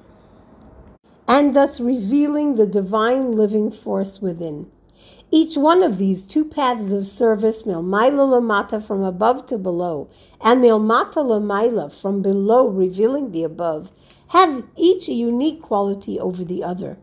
and 1.28 1.54
thus 1.54 1.78
revealing 1.78 2.56
the 2.56 2.66
divine 2.66 3.30
living 3.30 3.70
force 3.70 4.20
within. 4.20 4.68
Each 5.30 5.56
one 5.56 5.82
of 5.82 5.98
these 5.98 6.24
two 6.24 6.44
paths 6.44 6.92
of 6.92 7.06
service, 7.06 7.64
milmaila 7.64 8.40
lamata 8.40 8.82
from 8.82 9.02
above 9.02 9.46
to 9.46 9.58
below, 9.58 10.08
and 10.40 10.62
milmata 10.62 11.16
lamaila 11.16 11.92
from 11.92 12.22
below 12.22 12.68
revealing 12.68 13.32
the 13.32 13.42
above, 13.42 13.90
have 14.28 14.64
each 14.76 15.08
a 15.08 15.12
unique 15.12 15.60
quality 15.60 16.18
over 16.18 16.44
the 16.44 16.62
other. 16.62 16.98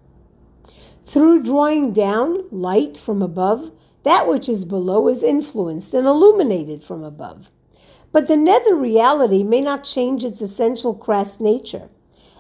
Through 1.06 1.44
drawing 1.44 1.92
down 1.92 2.46
light 2.50 2.98
from 2.98 3.22
above, 3.22 3.72
that 4.04 4.28
which 4.28 4.48
is 4.48 4.66
below 4.66 5.10
is 5.10 5.22
influenced 5.22 5.94
and 5.94 6.08
illuminated 6.08 6.82
from 6.82 7.04
above. 7.04 7.52
But 8.12 8.28
the 8.28 8.38
nether 8.38 8.76
reality 8.76 9.44
may 9.44 9.60
not 9.60 9.84
change 9.84 10.24
its 10.24 10.42
essential 10.42 10.94
crass 10.94 11.40
nature. 11.40 11.90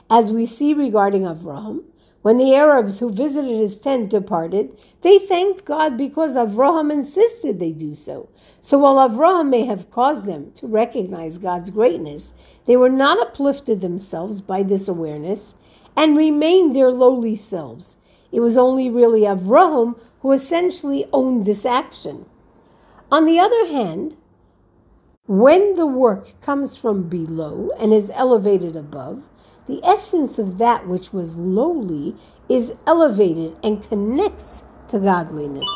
As 0.09 0.31
we 0.31 0.45
see 0.45 0.73
regarding 0.73 1.23
Avraham, 1.23 1.83
when 2.23 2.37
the 2.37 2.55
Arabs 2.55 2.99
who 2.99 3.11
visited 3.11 3.55
his 3.55 3.77
tent 3.77 4.09
departed, 4.09 4.77
they 5.01 5.19
thanked 5.19 5.65
God 5.65 5.97
because 5.97 6.31
Avraham 6.31 6.91
insisted 6.91 7.59
they 7.59 7.73
do 7.73 7.93
so. 7.93 8.29
So 8.61 8.77
while 8.77 8.95
Avraham 9.07 9.49
may 9.49 9.65
have 9.65 9.91
caused 9.91 10.25
them 10.25 10.53
to 10.53 10.65
recognize 10.65 11.37
God's 11.37 11.69
greatness, 11.69 12.31
they 12.65 12.77
were 12.77 12.89
not 12.89 13.19
uplifted 13.19 13.81
themselves 13.81 14.41
by 14.41 14.63
this 14.63 14.87
awareness 14.87 15.55
and 15.97 16.17
remained 16.17 16.73
their 16.73 16.91
lowly 16.91 17.35
selves. 17.35 17.97
It 18.31 18.39
was 18.39 18.57
only 18.57 18.89
really 18.89 19.21
Avraham 19.21 19.99
who 20.21 20.31
essentially 20.31 21.05
owned 21.11 21.45
this 21.45 21.65
action. 21.65 22.25
On 23.11 23.25
the 23.25 23.37
other 23.37 23.67
hand, 23.67 24.15
when 25.25 25.75
the 25.75 25.85
work 25.85 26.39
comes 26.39 26.77
from 26.77 27.09
below 27.09 27.69
and 27.77 27.93
is 27.93 28.09
elevated 28.13 28.77
above, 28.77 29.23
the 29.67 29.81
essence 29.83 30.37
of 30.39 30.57
that 30.57 30.87
which 30.87 31.13
was 31.13 31.37
lowly 31.37 32.15
is 32.49 32.73
elevated 32.85 33.55
and 33.63 33.87
connects 33.87 34.63
to 34.89 34.99
godliness. 34.99 35.69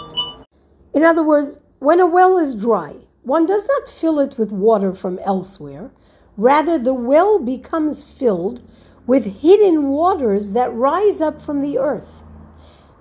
In 0.93 1.03
other 1.03 1.23
words, 1.23 1.59
when 1.79 1.99
a 1.99 2.05
well 2.05 2.37
is 2.37 2.55
dry, 2.55 2.95
one 3.23 3.45
does 3.45 3.67
not 3.67 3.89
fill 3.89 4.19
it 4.19 4.37
with 4.37 4.51
water 4.51 4.93
from 4.93 5.19
elsewhere. 5.19 5.91
Rather, 6.35 6.77
the 6.77 6.93
well 6.93 7.39
becomes 7.39 8.03
filled 8.03 8.61
with 9.05 9.41
hidden 9.41 9.87
waters 9.87 10.51
that 10.51 10.73
rise 10.73 11.21
up 11.21 11.41
from 11.41 11.61
the 11.61 11.77
earth. 11.77 12.23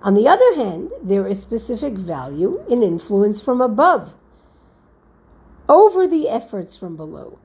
On 0.01 0.13
the 0.13 0.27
other 0.27 0.55
hand, 0.55 0.91
there 1.03 1.27
is 1.27 1.41
specific 1.41 1.95
value 1.95 2.63
in 2.69 2.83
influence 2.83 3.41
from 3.41 3.61
above 3.61 4.13
over 5.67 6.07
the 6.07 6.29
efforts 6.29 6.75
from 6.75 6.95
below. 6.95 7.39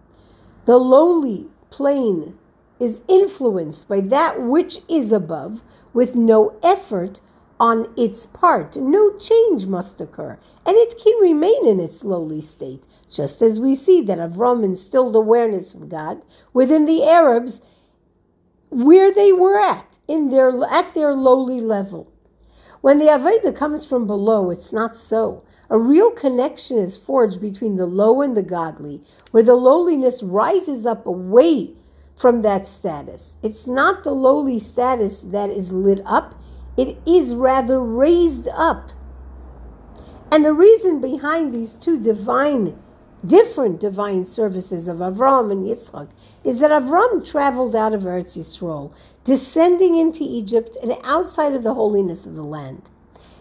The 0.65 0.79
lowly, 0.79 1.49
plain, 1.71 2.39
is 2.83 3.01
influenced 3.07 3.89
by 3.89 4.01
that 4.01 4.43
which 4.43 4.79
is 4.89 5.13
above 5.13 5.63
with 5.93 6.17
no 6.17 6.59
effort 6.65 7.21
on 7.61 7.87
its 7.97 8.27
part. 8.27 8.77
No 8.77 9.17
change 9.17 9.67
must 9.67 10.01
occur, 10.01 10.37
and 10.67 10.77
it 10.77 10.99
can 11.01 11.17
remain 11.21 11.65
in 11.65 11.79
its 11.79 12.03
lowly 12.03 12.41
state, 12.41 12.83
just 13.09 13.41
as 13.41 13.61
we 13.61 13.77
see 13.77 14.03
that 14.03 14.19
Avram 14.19 14.65
instilled 14.65 15.15
awareness 15.15 15.75
of 15.75 15.89
God 15.89 16.23
within 16.53 16.87
the 16.87 17.05
Arabs 17.05 17.61
where 18.69 19.13
they 19.13 19.33
were 19.33 19.61
at, 19.61 20.01
in 20.09 20.31
their 20.31 20.51
at 20.65 20.93
their 20.93 21.15
lowly 21.15 21.61
level. 21.61 22.11
When 22.81 22.99
the 22.99 23.05
Aveda 23.05 23.55
comes 23.55 23.87
from 23.87 24.09
below, 24.09 24.51
it's 24.51 24.73
not 24.73 24.97
so. 24.97 25.45
A 25.71 25.79
real 25.79 26.11
connection 26.11 26.79
is 26.79 26.97
forged 26.97 27.41
between 27.41 27.77
the 27.77 27.87
low 27.87 28.23
and 28.23 28.37
the 28.37 28.43
godly, 28.43 29.03
where 29.31 29.45
the 29.45 29.55
lowliness 29.55 30.21
rises 30.21 30.85
up 30.85 31.07
away 31.07 31.75
from 32.17 32.43
that 32.43 32.67
status. 32.67 33.37
It's 33.43 33.67
not 33.67 34.05
the 34.05 34.13
lowly 34.13 34.59
status 34.59 35.23
that 35.23 35.51
is 35.51 35.73
lit 35.73 36.01
up, 36.05 36.41
it 36.77 36.99
is 37.07 37.35
rather 37.35 37.81
raised 37.81 38.49
up. 38.49 38.91
And 40.31 40.45
the 40.45 40.55
reason 40.55 41.01
behind 41.01 41.53
these 41.53 41.75
two 41.75 42.01
divine, 42.01 42.79
different 43.25 43.81
divine 43.81 44.25
services 44.25 44.89
of 44.89 44.99
Avram 44.99 45.53
and 45.53 45.67
Yitzchak 45.67 46.09
is 46.43 46.59
that 46.61 46.71
Avram 46.71 47.29
traveled 47.29 47.77
out 47.77 47.93
of 47.93 48.03
Eretz 48.03 48.39
Yisrael, 48.39 48.95
descending 49.25 49.97
into 49.97 50.25
Egypt 50.25 50.77
and 50.83 50.97
outside 51.05 51.53
of 51.53 51.63
the 51.63 51.75
holiness 51.75 52.27
of 52.27 52.37
the 52.37 52.45
land. 52.45 52.91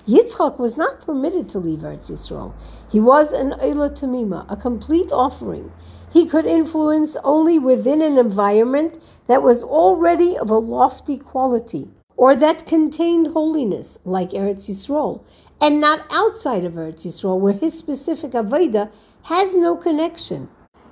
Yitzchak 0.08 0.60
was 0.60 0.78
not 0.78 1.02
permitted 1.02 1.48
to 1.50 1.60
leave 1.60 1.80
Eretz 1.80 2.10
Yisrael. 2.10 2.54
He 2.92 3.00
was 3.00 3.32
an 3.32 3.52
Eila 3.52 3.92
Tamima, 3.92 4.46
a 4.52 4.56
complete 4.56 5.12
offering 5.12 5.72
he 6.12 6.26
could 6.26 6.46
influence 6.46 7.16
only 7.24 7.58
within 7.58 8.02
an 8.02 8.18
environment 8.18 8.98
that 9.28 9.42
was 9.42 9.64
already 9.64 10.38
of 10.38 10.50
a 10.50 10.58
lofty 10.58 11.18
quality 11.18 11.90
or 12.18 12.36
that 12.36 12.68
contained 12.68 13.28
holiness, 13.28 13.98
like 14.04 14.32
Eretz 14.32 14.70
Yisrael, 14.70 15.24
and 15.60 15.80
not 15.80 16.06
outside 16.12 16.66
of 16.66 16.74
Eretz 16.74 17.06
Yisrael, 17.06 17.40
where 17.40 17.54
his 17.54 17.78
specific 17.78 18.32
Avodah 18.32 18.92
has 19.24 19.56
no 19.56 19.76
connection. 19.76 20.50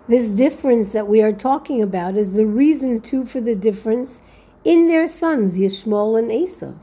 This 0.08 0.30
difference 0.30 0.92
that 0.94 1.08
we 1.08 1.22
are 1.22 1.34
talking 1.34 1.84
about 1.84 2.16
is 2.16 2.34
the 2.34 2.46
reason, 2.46 3.02
too, 3.02 3.26
for 3.26 3.42
the 3.42 3.56
difference 3.56 4.22
in 4.64 4.88
their 4.88 5.08
sons, 5.08 5.60
Yishmael 5.60 6.18
and 6.18 6.32
Esav. 6.32 6.78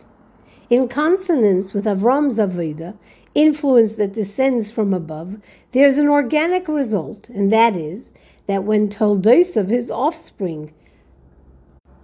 In 0.68 0.88
consonance 0.88 1.74
with 1.74 1.84
Avram's 1.84 2.38
Avodah, 2.38 2.96
influence 3.34 3.94
that 3.96 4.12
descends 4.12 4.68
from 4.68 4.92
above, 4.92 5.36
there's 5.70 5.96
an 5.98 6.08
organic 6.08 6.66
result, 6.66 7.28
and 7.28 7.52
that 7.52 7.76
is 7.76 8.12
that 8.48 8.64
when 8.64 8.88
Toldos 8.88 9.56
of 9.56 9.68
his 9.68 9.92
offspring, 9.92 10.72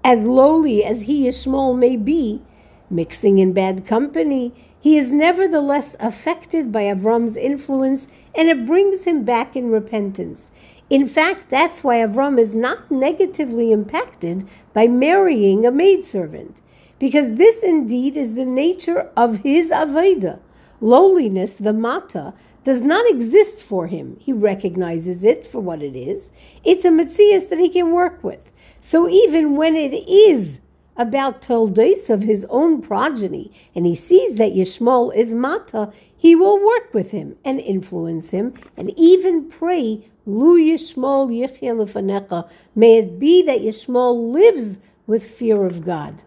as 0.04 0.26
lowly 0.26 0.85
as 0.85 1.02
he, 1.02 1.26
Ishmael, 1.26 1.75
may 1.75 1.97
be, 1.97 2.42
mixing 2.88 3.38
in 3.38 3.52
bad 3.52 3.87
company, 3.87 4.52
he 4.78 4.99
is 4.99 5.12
nevertheless 5.12 5.97
affected 5.99 6.71
by 6.71 6.83
Avram's 6.83 7.37
influence 7.37 8.09
and 8.35 8.49
it 8.49 8.66
brings 8.66 9.04
him 9.04 9.25
back 9.25 9.54
in 9.54 9.71
repentance. 9.71 10.50
In 10.90 11.07
fact, 11.07 11.49
that's 11.49 11.85
why 11.85 11.99
Avram 11.99 12.38
is 12.38 12.54
not 12.54 12.90
negatively 12.90 13.71
impacted 13.73 14.47
by 14.75 14.88
marrying 14.88 15.64
a 15.64 15.71
maidservant, 15.71 16.61
because 17.03 17.35
this 17.35 17.65
indeed 17.65 18.17
is 18.17 18.35
the 18.35 18.45
nature 18.45 19.11
of 19.17 19.39
his 19.39 19.73
Aveda. 19.73 20.39
Lowliness, 20.81 21.57
the 21.57 21.73
mata, 21.73 22.33
does 22.63 22.85
not 22.85 23.11
exist 23.11 23.61
for 23.61 23.89
him. 23.89 24.17
He 24.21 24.33
recognizes 24.33 25.25
it 25.25 25.45
for 25.45 25.59
what 25.59 25.83
it 25.83 25.97
is. 25.97 26.31
It's 26.63 26.85
a 26.85 26.91
mitzias 26.91 27.49
that 27.49 27.59
he 27.59 27.69
can 27.69 27.91
work 27.91 28.23
with. 28.23 28.53
So 28.79 29.09
even 29.09 29.57
when 29.57 29.75
it 29.75 29.93
is 30.09 30.61
about 30.97 31.43
Toldes 31.43 32.09
of 32.09 32.23
his 32.23 32.47
own 32.49 32.81
progeny, 32.81 33.51
and 33.75 33.85
he 33.85 33.97
sees 33.97 34.37
that 34.37 34.53
Yishmael 34.53 35.13
is 35.13 35.35
Mata, 35.35 35.93
he 36.17 36.37
will 36.37 36.65
work 36.65 36.95
with 36.95 37.11
him 37.11 37.35
and 37.45 37.59
influence 37.59 38.31
him, 38.31 38.55
and 38.77 38.97
even 38.97 39.49
pray, 39.49 40.07
Lu 40.25 40.57
Yishmael 40.57 41.29
Lefanecha, 41.29 42.49
may 42.77 42.99
it 42.99 43.19
be 43.19 43.43
that 43.43 43.59
Yishmael 43.59 44.31
lives 44.31 44.79
with 45.09 45.29
fear 45.29 45.67
of 45.67 45.85
God. 45.85 46.23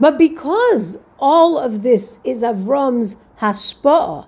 But 0.00 0.18
because 0.18 0.98
all 1.18 1.58
of 1.58 1.82
this 1.82 2.18
is 2.24 2.42
Avram's 2.42 3.16
hashpa'ah, 3.40 4.26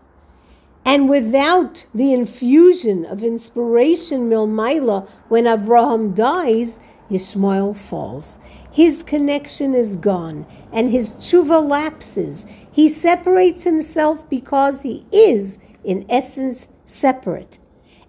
and 0.84 1.08
without 1.08 1.86
the 1.92 2.12
infusion 2.12 3.04
of 3.04 3.24
inspiration 3.24 4.30
milmaila 4.30 5.08
when 5.28 5.44
Avraham 5.44 6.14
dies, 6.14 6.78
Yishmael 7.10 7.76
falls. 7.76 8.38
His 8.70 9.02
connection 9.02 9.74
is 9.74 9.96
gone, 9.96 10.46
and 10.72 10.90
his 10.90 11.14
tshuva 11.16 11.68
lapses. 11.68 12.46
He 12.70 12.88
separates 12.88 13.64
himself 13.64 14.28
because 14.28 14.82
he 14.82 15.06
is, 15.10 15.58
in 15.82 16.06
essence, 16.08 16.68
separate. 16.84 17.58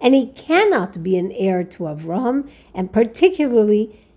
And 0.00 0.14
he 0.14 0.26
cannot 0.26 1.02
be 1.02 1.16
an 1.16 1.32
heir 1.32 1.64
to 1.64 1.84
Avraham, 1.84 2.48
and 2.74 2.92
particularly 2.92 4.07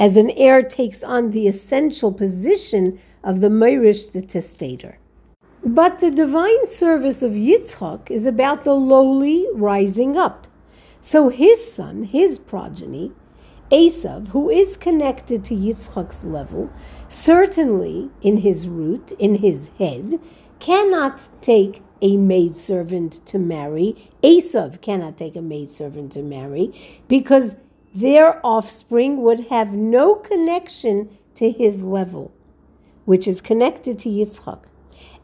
as 0.00 0.16
an 0.16 0.30
heir 0.30 0.62
takes 0.62 1.02
on 1.02 1.30
the 1.30 1.48
essential 1.48 2.12
position 2.12 2.98
of 3.24 3.40
the 3.40 3.48
Meirish, 3.48 4.12
the 4.12 4.22
testator. 4.22 4.98
But 5.64 6.00
the 6.00 6.10
divine 6.10 6.66
service 6.66 7.20
of 7.20 7.32
Yitzchak 7.32 8.10
is 8.10 8.26
about 8.26 8.64
the 8.64 8.74
lowly 8.74 9.46
rising 9.52 10.16
up. 10.16 10.46
So 11.00 11.28
his 11.28 11.72
son, 11.72 12.04
his 12.04 12.38
progeny, 12.38 13.12
Esav, 13.70 14.28
who 14.28 14.48
is 14.48 14.76
connected 14.76 15.44
to 15.44 15.54
Yitzchak's 15.54 16.24
level, 16.24 16.70
certainly 17.08 18.10
in 18.22 18.38
his 18.38 18.66
root, 18.68 19.12
in 19.18 19.36
his 19.36 19.70
head, 19.78 20.20
cannot 20.58 21.28
take 21.40 21.82
a 22.00 22.16
maidservant 22.16 23.24
to 23.26 23.38
marry. 23.38 24.10
Esav 24.22 24.80
cannot 24.80 25.16
take 25.16 25.36
a 25.36 25.42
maidservant 25.42 26.12
to 26.12 26.22
marry 26.22 26.72
because 27.08 27.56
their 28.00 28.44
offspring 28.46 29.22
would 29.22 29.48
have 29.48 29.72
no 29.72 30.14
connection 30.14 31.16
to 31.34 31.50
his 31.50 31.84
level, 31.84 32.32
which 33.04 33.26
is 33.26 33.40
connected 33.40 33.98
to 33.98 34.08
Yitzchak. 34.08 34.64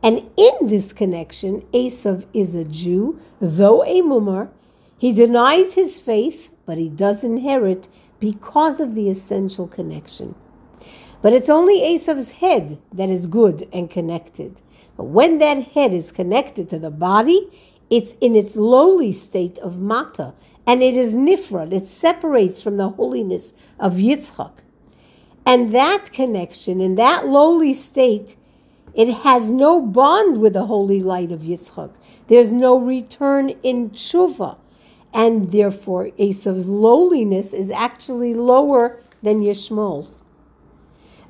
And 0.02 0.30
in 0.36 0.66
this 0.66 0.92
connection, 0.92 1.62
Esav 1.72 2.26
is 2.32 2.54
a 2.54 2.64
Jew, 2.64 3.20
though 3.40 3.84
a 3.84 4.02
mumar. 4.02 4.50
He 4.98 5.12
denies 5.12 5.74
his 5.74 6.00
faith, 6.00 6.50
but 6.66 6.78
he 6.78 6.88
does 6.88 7.22
inherit 7.22 7.88
because 8.18 8.80
of 8.80 8.94
the 8.94 9.08
essential 9.08 9.68
connection. 9.68 10.34
But 11.22 11.32
it's 11.32 11.48
only 11.48 11.80
Esav's 11.80 12.32
head 12.32 12.78
that 12.92 13.08
is 13.08 13.26
good 13.26 13.68
and 13.72 13.88
connected. 13.90 14.60
But 14.96 15.04
when 15.04 15.38
that 15.38 15.68
head 15.68 15.92
is 15.92 16.12
connected 16.12 16.68
to 16.70 16.78
the 16.78 16.90
body, 16.90 17.48
it's 17.88 18.14
in 18.20 18.34
its 18.34 18.56
lowly 18.56 19.12
state 19.12 19.58
of 19.58 19.78
mata, 19.78 20.34
and 20.66 20.82
it 20.82 20.96
is 20.96 21.14
nifrad, 21.14 21.72
it 21.72 21.86
separates 21.86 22.60
from 22.60 22.76
the 22.76 22.90
holiness 22.90 23.52
of 23.78 23.94
Yitzchak. 23.94 24.52
And 25.46 25.74
that 25.74 26.12
connection, 26.12 26.80
in 26.80 26.94
that 26.94 27.26
lowly 27.26 27.74
state, 27.74 28.36
it 28.94 29.12
has 29.12 29.50
no 29.50 29.80
bond 29.82 30.40
with 30.40 30.54
the 30.54 30.66
holy 30.66 31.02
light 31.02 31.32
of 31.32 31.40
Yitzchak. 31.40 31.92
There's 32.28 32.52
no 32.52 32.78
return 32.78 33.50
in 33.62 33.90
tshuva 33.90 34.58
and 35.14 35.52
therefore 35.52 36.10
Esav's 36.18 36.68
lowliness 36.68 37.54
is 37.54 37.70
actually 37.70 38.34
lower 38.34 39.00
than 39.22 39.40
Yishmael's. 39.40 40.22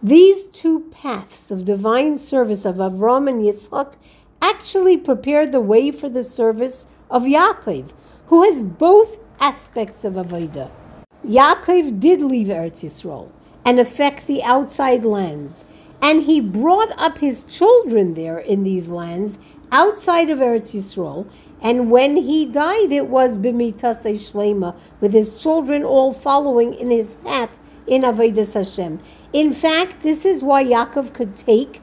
These 0.02 0.46
two 0.48 0.90
paths 0.90 1.50
of 1.50 1.66
divine 1.66 2.16
service 2.16 2.64
of 2.64 2.76
Avram 2.76 3.28
and 3.28 3.42
Yitzchak 3.42 3.94
actually 4.40 4.96
prepared 4.96 5.52
the 5.52 5.60
way 5.60 5.90
for 5.90 6.08
the 6.08 6.24
service 6.24 6.86
of 7.10 7.22
Yaakov, 7.24 7.90
who 8.26 8.42
has 8.42 8.62
both 8.62 9.18
aspects 9.40 10.04
of 10.04 10.14
Avodah. 10.14 10.70
Yaakov 11.26 12.00
did 12.00 12.20
leave 12.20 12.48
Eretz 12.48 12.84
Yisrael 12.84 13.30
and 13.64 13.80
affect 13.80 14.26
the 14.26 14.42
outside 14.42 15.04
lands, 15.04 15.64
and 16.02 16.24
he 16.24 16.40
brought 16.40 16.92
up 16.98 17.18
his 17.18 17.44
children 17.44 18.14
there 18.14 18.38
in 18.38 18.62
these 18.62 18.88
lands 18.88 19.38
outside 19.72 20.28
of 20.28 20.38
Eretz 20.38 20.74
Yisrael, 20.74 21.26
and 21.62 21.90
when 21.90 22.16
he 22.16 22.44
died, 22.44 22.92
it 22.92 23.08
was 23.08 23.38
b'mitase 23.38 24.12
shlema, 24.12 24.76
with 25.00 25.12
his 25.12 25.40
children 25.40 25.82
all 25.82 26.12
following 26.12 26.74
in 26.74 26.90
his 26.90 27.14
path 27.16 27.58
in 27.86 28.02
Avodas 28.02 28.54
Hashem. 28.54 29.00
In 29.32 29.52
fact, 29.52 30.00
this 30.02 30.24
is 30.24 30.42
why 30.42 30.62
Yaakov 30.62 31.14
could 31.14 31.36
take 31.36 31.80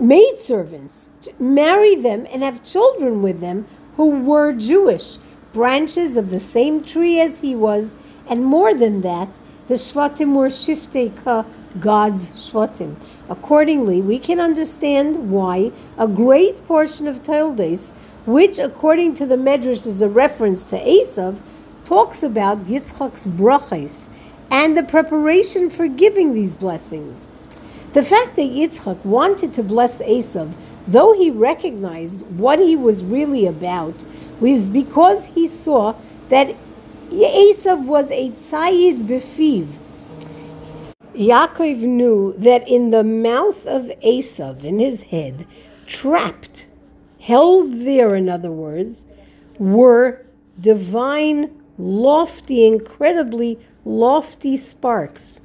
maidservants, 0.00 1.10
marry 1.38 1.94
them, 1.94 2.26
and 2.32 2.42
have 2.42 2.62
children 2.62 3.22
with 3.22 3.40
them 3.40 3.66
who 3.96 4.08
were 4.08 4.52
Jewish, 4.52 5.18
branches 5.52 6.16
of 6.16 6.30
the 6.30 6.40
same 6.40 6.82
tree 6.84 7.20
as 7.20 7.40
he 7.40 7.54
was, 7.54 7.96
and 8.28 8.44
more 8.44 8.74
than 8.74 9.00
that, 9.02 9.28
the 9.66 9.74
Shvatim 9.74 10.34
were 10.34 10.48
Shiftei 10.48 11.12
Ka, 11.24 11.44
God's 11.78 12.28
Shvatim. 12.30 12.96
Accordingly, 13.28 14.00
we 14.00 14.18
can 14.18 14.40
understand 14.40 15.30
why 15.30 15.72
a 15.96 16.08
great 16.08 16.64
portion 16.66 17.06
of 17.06 17.22
Toldos 17.22 17.92
which, 18.28 18.58
according 18.58 19.14
to 19.14 19.24
the 19.24 19.36
Medrash, 19.36 19.86
is 19.86 20.02
a 20.02 20.08
reference 20.08 20.64
to 20.64 20.78
Esav, 20.78 21.40
talks 21.86 22.22
about 22.22 22.64
Yitzchak's 22.64 23.24
brachas 23.24 24.08
and 24.50 24.76
the 24.76 24.82
preparation 24.82 25.70
for 25.70 25.88
giving 25.88 26.34
these 26.34 26.54
blessings. 26.54 27.26
The 27.94 28.02
fact 28.02 28.36
that 28.36 28.50
Yitzchak 28.50 29.02
wanted 29.02 29.54
to 29.54 29.62
bless 29.62 30.02
Esav, 30.02 30.52
though 30.86 31.14
he 31.14 31.30
recognized 31.30 32.20
what 32.26 32.58
he 32.58 32.76
was 32.76 33.02
really 33.02 33.46
about, 33.46 34.04
was 34.40 34.68
because 34.68 35.26
he 35.26 35.46
saw 35.46 35.94
that 36.28 36.54
Esav 37.10 37.84
was 37.84 38.10
a 38.10 38.30
tzayid 38.30 39.06
befiv. 39.06 39.68
Yaakov 41.14 41.78
knew 41.80 42.34
that 42.38 42.68
in 42.68 42.90
the 42.90 43.02
mouth 43.02 43.66
of 43.66 43.84
Esav, 44.04 44.62
in 44.62 44.78
his 44.78 45.00
head, 45.02 45.46
trapped 45.86 46.66
held 47.18 47.80
there, 47.80 48.14
in 48.14 48.28
other 48.28 48.50
words, 48.50 49.04
were 49.58 50.24
divine, 50.60 51.50
lofty, 51.76 52.66
incredibly 52.66 53.58
lofty 53.84 54.56
sparks. 54.56 55.40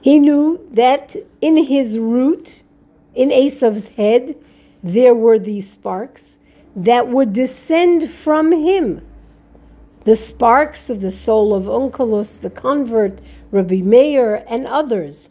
He 0.00 0.18
knew 0.18 0.60
that 0.72 1.16
in 1.40 1.56
his 1.56 1.98
root, 1.98 2.62
in 3.14 3.30
Esav's 3.30 3.88
head, 3.88 4.36
there 4.82 5.14
were 5.14 5.38
these 5.38 5.70
sparks 5.70 6.31
that 6.76 7.08
would 7.08 7.32
descend 7.32 8.10
from 8.10 8.52
him. 8.52 9.06
The 10.04 10.16
sparks 10.16 10.90
of 10.90 11.00
the 11.00 11.10
soul 11.10 11.54
of 11.54 11.64
Onkelos, 11.64 12.40
the 12.40 12.50
convert, 12.50 13.20
Rabbi 13.50 13.82
Meir, 13.82 14.44
and 14.48 14.66
others. 14.66 15.28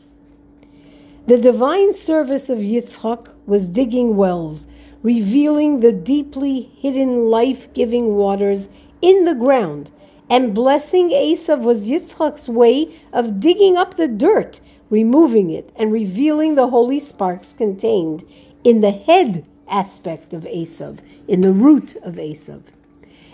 The 1.27 1.37
divine 1.37 1.93
service 1.93 2.49
of 2.49 2.59
Yitzchak 2.59 3.27
was 3.45 3.67
digging 3.67 4.15
wells, 4.15 4.67
revealing 5.03 5.79
the 5.79 5.91
deeply 5.91 6.71
hidden 6.77 7.29
life 7.29 7.73
giving 7.73 8.15
waters 8.15 8.69
in 9.01 9.25
the 9.25 9.35
ground. 9.35 9.91
And 10.29 10.53
blessing 10.53 11.09
Esav 11.09 11.61
was 11.61 11.87
Yitzchak's 11.87 12.47
way 12.47 12.97
of 13.11 13.39
digging 13.39 13.75
up 13.75 13.95
the 13.95 14.07
dirt, 14.07 14.61
removing 14.89 15.49
it, 15.49 15.71
and 15.75 15.91
revealing 15.91 16.55
the 16.55 16.67
holy 16.67 16.99
sparks 16.99 17.51
contained 17.51 18.23
in 18.63 18.81
the 18.81 18.91
head 18.91 19.45
aspect 19.71 20.33
of 20.33 20.43
Esav, 20.43 20.99
in 21.27 21.41
the 21.41 21.53
root 21.53 21.95
of 21.97 22.15
Esav. 22.15 22.61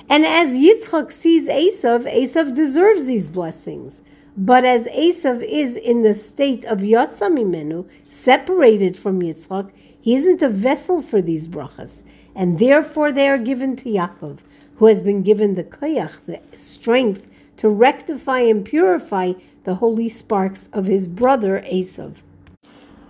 And 0.10 0.26
as 0.26 0.58
Yitzchak 0.58 1.12
sees 1.12 1.48
Esav, 1.48 2.06
Esav 2.06 2.54
deserves 2.54 3.06
these 3.06 3.30
blessings. 3.30 4.02
But 4.38 4.64
as 4.64 4.86
Esav 4.88 5.44
is 5.44 5.76
in 5.76 6.04
the 6.04 6.14
state 6.14 6.64
of 6.66 6.80
Yatsamimenu, 6.80 7.90
separated 8.08 8.96
from 8.96 9.22
Yitzchak, 9.22 9.72
he 10.00 10.16
isn't 10.16 10.42
a 10.42 10.50
vessel 10.50 11.02
for 11.02 11.22
these 11.22 11.48
brachas, 11.48 12.04
and 12.36 12.60
therefore 12.60 13.12
they 13.12 13.28
are 13.28 13.40
given 13.40 13.76
to 13.78 13.90
Yaakov, 13.90 14.38
who 14.78 14.86
has 14.86 15.02
been 15.02 15.24
given 15.24 15.56
the 15.56 15.64
koyach, 15.64 16.24
the 16.28 16.40
strength 16.56 17.28
to 17.58 17.68
rectify 17.68 18.42
and 18.42 18.64
purify 18.64 19.34
the 19.64 19.76
holy 19.76 20.08
sparks 20.08 20.70
of 20.72 20.86
his 20.86 21.08
brother 21.08 21.66
Esav. 21.70 22.18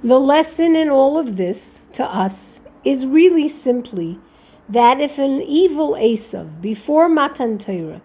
The 0.03 0.19
lesson 0.19 0.75
in 0.75 0.89
all 0.89 1.19
of 1.19 1.35
this 1.35 1.81
to 1.93 2.05
us 2.05 2.59
is 2.87 3.05
really 3.05 3.49
simply 3.49 4.17
that 4.69 5.01
if 5.01 5.17
an 5.17 5.41
evil 5.41 5.91
Esav 5.91 6.61
before 6.61 7.09
Matan 7.09 7.57
Torah 7.57 8.01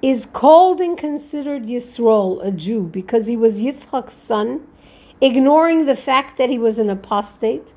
is 0.00 0.28
called 0.32 0.80
and 0.80 0.96
considered 0.96 1.64
Yisrael, 1.64 2.46
a 2.46 2.52
Jew, 2.52 2.82
because 2.82 3.26
he 3.26 3.36
was 3.36 3.58
Yitzchak's 3.58 4.14
son, 4.14 4.64
ignoring 5.20 5.86
the 5.86 5.96
fact 5.96 6.38
that 6.38 6.50
he 6.50 6.58
was 6.58 6.78
an 6.78 6.88
apostate, 6.88 7.72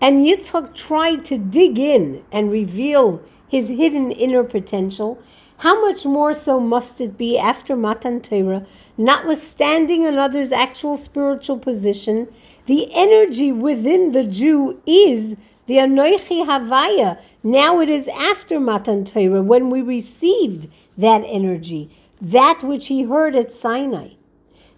and 0.00 0.24
Yitzchak 0.24 0.72
tried 0.72 1.24
to 1.24 1.36
dig 1.36 1.80
in 1.80 2.22
and 2.30 2.52
reveal 2.52 3.20
his 3.48 3.68
hidden 3.68 4.12
inner 4.12 4.44
potential, 4.44 5.20
how 5.56 5.80
much 5.84 6.04
more 6.04 6.32
so 6.32 6.60
must 6.60 7.00
it 7.00 7.18
be 7.18 7.36
after 7.36 7.74
Matan 7.74 8.20
Torah, 8.20 8.64
notwithstanding 8.96 10.06
another's 10.06 10.52
actual 10.52 10.96
spiritual 10.96 11.58
position, 11.58 12.28
the 12.66 12.88
energy 12.94 13.50
within 13.50 14.12
the 14.12 14.22
Jew 14.22 14.80
is 14.86 15.34
the 15.68 15.76
Anoichi 15.76 16.46
Havaya. 16.46 17.20
Now 17.42 17.80
it 17.80 17.90
is 17.90 18.08
after 18.08 18.58
Matan 18.58 19.04
Torah 19.04 19.42
when 19.42 19.68
we 19.68 19.82
received 19.82 20.66
that 20.96 21.22
energy, 21.26 21.90
that 22.22 22.62
which 22.62 22.86
he 22.86 23.02
heard 23.02 23.34
at 23.34 23.52
Sinai. 23.52 24.12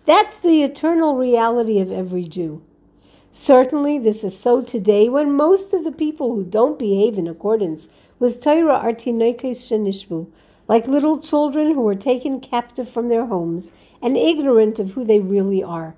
That's 0.04 0.40
the 0.40 0.64
eternal 0.64 1.14
reality 1.14 1.78
of 1.78 1.92
every 1.92 2.24
Jew. 2.24 2.60
Certainly, 3.30 4.00
this 4.00 4.24
is 4.24 4.36
so 4.36 4.62
today 4.62 5.08
when 5.08 5.32
most 5.32 5.72
of 5.72 5.84
the 5.84 5.92
people 5.92 6.34
who 6.34 6.42
don't 6.42 6.76
behave 6.76 7.16
in 7.16 7.28
accordance 7.28 7.88
with 8.18 8.42
Torah 8.42 8.74
are 8.74 8.92
tinoikes 8.92 9.62
shenishbu, 9.62 10.26
like 10.66 10.88
little 10.88 11.20
children 11.20 11.72
who 11.72 11.86
are 11.86 11.94
taken 11.94 12.40
captive 12.40 12.88
from 12.88 13.08
their 13.08 13.26
homes 13.26 13.70
and 14.02 14.16
ignorant 14.16 14.80
of 14.80 14.90
who 14.90 15.04
they 15.04 15.20
really 15.20 15.62
are. 15.62 15.94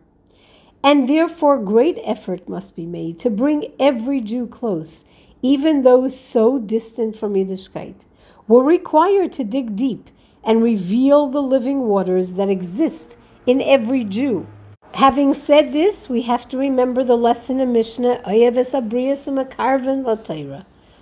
And 0.85 1.09
therefore, 1.09 1.59
great 1.59 1.97
effort 2.03 2.49
must 2.49 2.75
be 2.75 2.87
made 2.87 3.21
to 3.21 3.31
bring 3.31 3.73
every 3.79 4.21
Jew 4.21 4.49
close, 4.49 5.05
even 5.41 5.83
those 5.83 6.19
so 6.19 6.59
distant 6.59 7.17
from 7.17 7.35
Yiddishkeit. 7.35 8.05
We're 8.49 8.65
required 8.65 9.33
to 9.35 9.45
dig 9.45 9.77
deep 9.77 10.11
and 10.43 10.61
reveal 10.61 11.29
the 11.29 11.41
living 11.41 11.83
waters 11.83 12.33
that 12.33 12.51
exist 12.51 13.17
in 13.47 13.61
every 13.61 14.03
Jew. 14.03 14.47
Having 14.95 15.35
said 15.35 15.73
this, 15.73 16.09
we 16.09 16.23
have 16.23 16.49
to 16.49 16.59
remember 16.59 17.05
the 17.05 17.17
lesson 17.17 17.61
in 17.61 17.73
Mishnah, 17.73 18.21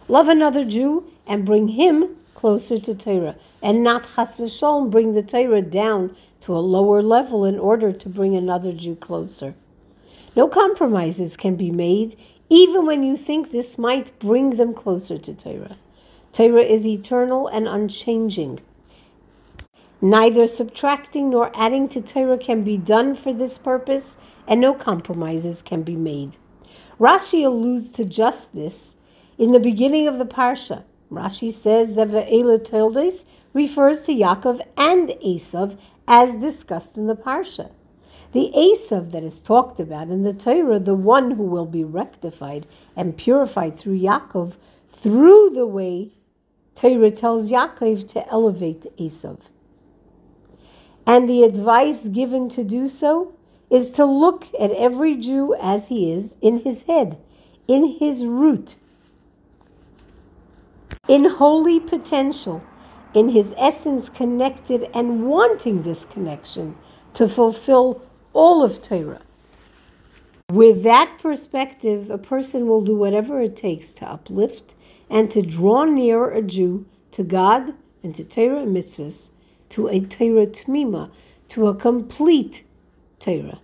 Love 0.09 0.29
another 0.29 0.64
Jew 0.64 1.05
and 1.27 1.47
bring 1.47 1.69
him 1.69 2.16
closer 2.35 2.79
to 2.79 2.95
Torah, 2.95 3.37
and 3.62 3.83
not 3.83 4.07
chas 4.14 4.37
v'sholem 4.37 4.90
bring 4.90 5.14
the 5.14 5.23
Torah 5.23 5.62
down 5.62 6.14
to 6.40 6.55
a 6.55 6.61
lower 6.61 7.03
level 7.03 7.45
in 7.47 7.59
order 7.59 7.93
to 7.93 8.09
bring 8.09 8.37
another 8.37 8.73
Jew 8.73 8.95
closer. 8.97 9.55
No 10.37 10.49
compromises 10.49 11.37
can 11.37 11.57
be 11.57 11.71
made, 11.71 12.16
even 12.49 12.87
when 12.87 13.03
you 13.03 13.16
think 13.16 13.51
this 13.51 13.79
might 13.79 14.16
bring 14.19 14.51
them 14.51 14.75
closer 14.75 15.19
to 15.19 15.35
Torah. 15.35 15.77
Torah 16.33 16.62
is 16.62 16.87
eternal 16.87 17.49
and 17.49 17.66
unchanging. 17.66 18.61
Neither 20.01 20.47
subtracting 20.47 21.31
nor 21.31 21.51
adding 21.55 21.88
to 21.90 22.01
Torah 22.01 22.38
can 22.38 22.62
be 22.62 22.77
done 22.77 23.14
for 23.14 23.33
this 23.33 23.59
purpose, 23.59 24.16
and 24.47 24.61
no 24.61 24.73
compromises 24.73 25.62
can 25.62 25.83
be 25.83 25.97
made. 25.97 26.37
Rashi 26.99 27.45
alludes 27.45 27.88
to 27.90 28.05
just 28.05 28.55
this 28.55 28.95
in 29.37 29.53
the 29.53 29.61
beginning 29.61 30.07
of 30.07 30.19
the 30.19 30.25
Parsha. 30.25 30.85
Rashi 31.11 31.53
says 31.53 31.97
that 31.97 32.09
Ve'ela 32.09 32.64
Toldos 32.64 33.25
refers 33.53 34.03
to 34.03 34.12
Yaakov 34.12 34.61
and 34.77 35.09
Esav 35.25 35.77
as 36.07 36.33
discussed 36.35 36.97
in 36.97 37.09
the 37.09 37.16
Parsha. 37.16 37.71
The 38.33 38.53
Esav 38.57 39.11
that 39.11 39.25
is 39.25 39.40
talked 39.40 39.81
about 39.81 40.09
in 40.09 40.23
the 40.23 40.33
Torah, 40.33 40.79
the 40.79 40.95
one 40.95 41.33
who 41.33 41.43
will 41.43 41.66
be 41.66 41.83
rectified 41.83 42.66
and 42.95 43.16
purified 43.16 43.79
through 43.79 43.99
Yaakov, 43.99 44.55
through 44.88 45.51
the 45.51 45.66
way 45.66 46.12
Torah 46.77 47.11
tells 47.11 47.51
Yaakov 47.51 48.07
to 48.09 48.29
elevate 48.29 48.87
Esav. 48.97 49.40
And 51.07 51.29
the 51.29 51.43
advice 51.43 52.07
given 52.07 52.49
to 52.51 52.62
do 52.62 52.87
so 52.87 53.35
is 53.69 53.90
to 53.90 54.05
look 54.05 54.47
at 54.59 54.71
every 54.73 55.16
Jew 55.16 55.57
as 55.61 55.88
he 55.88 56.12
is 56.12 56.37
in 56.40 56.61
his 56.61 56.85
head, 56.85 57.19
in 57.66 57.99
his 57.99 58.25
root, 58.25 58.77
in 61.09 61.25
holy 61.25 61.81
potential, 61.81 62.62
in 63.12 63.31
his 63.31 63.53
essence 63.57 64.09
connected 64.09 64.88
and 64.95 65.27
wanting 65.27 65.83
this 65.83 66.05
connection 66.05 66.77
to 67.14 67.29
fulfill 67.29 68.03
all 68.33 68.62
of 68.62 68.83
Torah. 68.83 69.23
With 70.51 70.83
that 70.83 71.19
perspective, 71.21 72.11
a 72.11 72.19
person 72.19 72.66
will 72.66 72.81
do 72.81 72.97
whatever 72.97 73.40
it 73.40 73.57
takes 73.57 73.93
to 73.95 74.11
uplift 74.11 74.75
and 75.09 75.31
to 75.31 75.43
draw 75.43 75.85
near 75.85 76.31
a 76.31 76.43
Jew 76.43 76.87
to 77.12 77.23
God 77.23 77.75
and 78.03 78.14
to 78.14 78.25
Torah 78.25 78.64
mitzvahs 78.64 79.31
to 79.71 79.88
a 79.88 80.01
Torah 80.01 80.47
Tmima, 80.47 81.11
to 81.49 81.69
a 81.69 81.75
complete 81.75 82.64
Torah. 83.19 83.61